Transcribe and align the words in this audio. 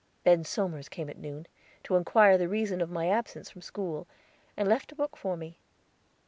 Ben 0.23 0.43
Somers 0.43 0.89
called 0.89 1.11
at 1.11 1.19
noon, 1.19 1.45
to 1.83 1.95
inquire 1.95 2.35
the 2.35 2.49
reason 2.49 2.81
of 2.81 2.89
my 2.89 3.07
absence 3.07 3.51
from 3.51 3.61
school, 3.61 4.07
and 4.57 4.67
left 4.67 4.91
a 4.91 4.95
book 4.95 5.15
for 5.15 5.37
me. 5.37 5.59